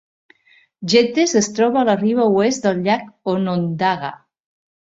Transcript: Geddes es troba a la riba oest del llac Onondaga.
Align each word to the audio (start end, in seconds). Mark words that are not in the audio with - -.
Geddes 0.93 1.35
es 1.41 1.49
troba 1.59 1.81
a 1.83 1.85
la 1.91 1.95
riba 2.01 2.27
oest 2.41 2.65
del 2.69 2.81
llac 2.89 3.07
Onondaga. 3.37 4.13